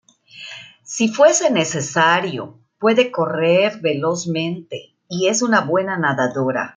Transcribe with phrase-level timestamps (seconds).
[0.83, 6.69] Si fuese necesario, puede correr velozmente, y es una buena nadadora.